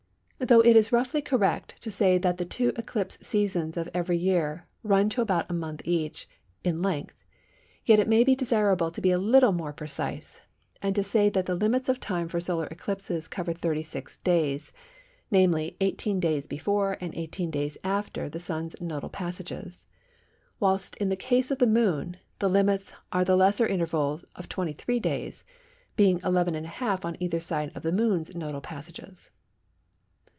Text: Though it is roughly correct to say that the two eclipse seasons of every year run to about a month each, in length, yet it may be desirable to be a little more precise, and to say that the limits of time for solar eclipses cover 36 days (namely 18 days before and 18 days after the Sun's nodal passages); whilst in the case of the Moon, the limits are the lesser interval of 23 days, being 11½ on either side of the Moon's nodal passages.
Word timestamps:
Though 0.43 0.61
it 0.61 0.75
is 0.75 0.91
roughly 0.91 1.21
correct 1.21 1.79
to 1.83 1.91
say 1.91 2.17
that 2.17 2.39
the 2.39 2.45
two 2.45 2.73
eclipse 2.75 3.19
seasons 3.21 3.77
of 3.77 3.87
every 3.93 4.17
year 4.17 4.65
run 4.81 5.07
to 5.09 5.21
about 5.21 5.45
a 5.49 5.53
month 5.53 5.83
each, 5.85 6.27
in 6.63 6.81
length, 6.81 7.23
yet 7.85 7.99
it 7.99 8.07
may 8.07 8.23
be 8.23 8.33
desirable 8.33 8.89
to 8.89 8.99
be 9.01 9.11
a 9.11 9.19
little 9.19 9.51
more 9.51 9.71
precise, 9.71 10.41
and 10.81 10.95
to 10.95 11.03
say 11.03 11.29
that 11.29 11.45
the 11.45 11.53
limits 11.53 11.89
of 11.89 11.99
time 11.99 12.27
for 12.27 12.39
solar 12.39 12.65
eclipses 12.65 13.27
cover 13.27 13.53
36 13.53 14.17
days 14.17 14.71
(namely 15.29 15.77
18 15.79 16.19
days 16.19 16.47
before 16.47 16.97
and 16.99 17.13
18 17.13 17.51
days 17.51 17.77
after 17.83 18.27
the 18.27 18.39
Sun's 18.39 18.75
nodal 18.81 19.09
passages); 19.09 19.85
whilst 20.59 20.95
in 20.95 21.09
the 21.09 21.15
case 21.15 21.51
of 21.51 21.59
the 21.59 21.67
Moon, 21.67 22.17
the 22.39 22.49
limits 22.49 22.93
are 23.11 23.23
the 23.23 23.37
lesser 23.37 23.67
interval 23.67 24.19
of 24.35 24.49
23 24.49 24.99
days, 24.99 25.45
being 25.95 26.19
11½ 26.21 27.05
on 27.05 27.15
either 27.19 27.39
side 27.39 27.71
of 27.75 27.83
the 27.83 27.91
Moon's 27.93 28.33
nodal 28.35 28.59
passages. 28.59 29.29